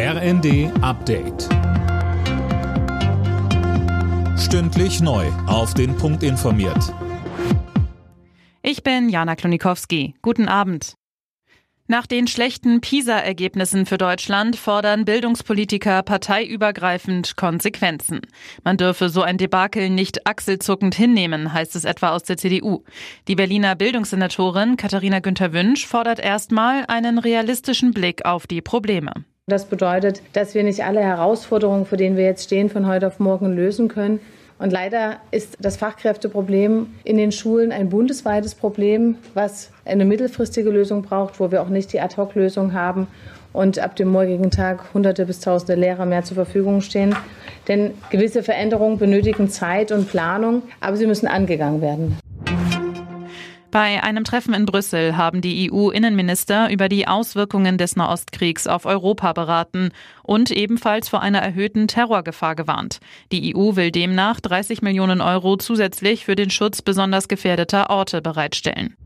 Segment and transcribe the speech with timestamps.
[0.00, 1.48] RND Update.
[4.38, 5.26] Stündlich neu.
[5.48, 6.94] Auf den Punkt informiert.
[8.62, 10.14] Ich bin Jana Klonikowski.
[10.22, 10.94] Guten Abend.
[11.88, 18.20] Nach den schlechten PISA-Ergebnissen für Deutschland fordern Bildungspolitiker parteiübergreifend Konsequenzen.
[18.62, 22.84] Man dürfe so ein Debakel nicht achselzuckend hinnehmen, heißt es etwa aus der CDU.
[23.26, 29.24] Die Berliner Bildungssenatorin Katharina Günther Wünsch fordert erstmal einen realistischen Blick auf die Probleme.
[29.48, 33.18] Das bedeutet, dass wir nicht alle Herausforderungen, vor denen wir jetzt stehen, von heute auf
[33.18, 34.20] morgen lösen können.
[34.58, 41.02] Und leider ist das Fachkräfteproblem in den Schulen ein bundesweites Problem, was eine mittelfristige Lösung
[41.02, 43.06] braucht, wo wir auch nicht die Ad-Hoc-Lösung haben
[43.54, 47.16] und ab dem morgigen Tag Hunderte bis Tausende Lehrer mehr zur Verfügung stehen.
[47.68, 52.18] Denn gewisse Veränderungen benötigen Zeit und Planung, aber sie müssen angegangen werden.
[53.70, 59.34] Bei einem Treffen in Brüssel haben die EU-Innenminister über die Auswirkungen des Nahostkriegs auf Europa
[59.34, 59.90] beraten
[60.22, 63.00] und ebenfalls vor einer erhöhten Terrorgefahr gewarnt.
[63.30, 68.96] Die EU will demnach 30 Millionen Euro zusätzlich für den Schutz besonders gefährdeter Orte bereitstellen.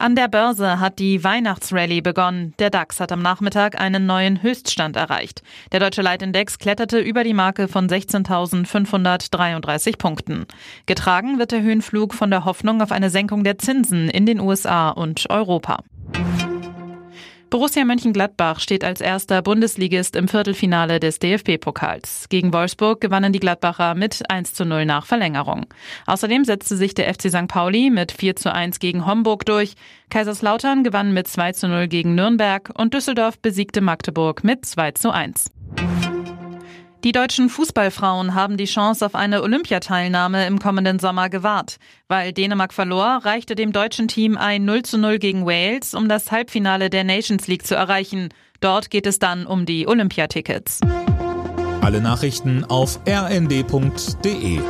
[0.00, 2.54] An der Börse hat die Weihnachtsrallye begonnen.
[2.58, 5.42] Der DAX hat am Nachmittag einen neuen Höchststand erreicht.
[5.72, 10.46] Der deutsche Leitindex kletterte über die Marke von 16.533 Punkten.
[10.86, 14.88] Getragen wird der Höhenflug von der Hoffnung auf eine Senkung der Zinsen in den USA
[14.88, 15.82] und Europa.
[17.50, 22.28] Borussia Mönchengladbach steht als erster Bundesligist im Viertelfinale des DFB-Pokals.
[22.28, 25.66] Gegen Wolfsburg gewannen die Gladbacher mit 1 zu 0 nach Verlängerung.
[26.06, 27.48] Außerdem setzte sich der FC St.
[27.48, 29.74] Pauli mit 4 zu 1 gegen Homburg durch.
[30.10, 35.10] Kaiserslautern gewann mit 2 zu 0 gegen Nürnberg und Düsseldorf besiegte Magdeburg mit 2 zu
[35.10, 35.50] 1.
[37.02, 41.78] Die deutschen Fußballfrauen haben die Chance auf eine Olympiateilnahme im kommenden Sommer gewahrt.
[42.08, 46.30] Weil Dänemark verlor, reichte dem deutschen Team ein 0 zu 0 gegen Wales, um das
[46.30, 48.28] Halbfinale der Nations League zu erreichen.
[48.60, 50.80] Dort geht es dann um die Olympiatickets.
[51.80, 54.60] Alle Nachrichten auf rnd.de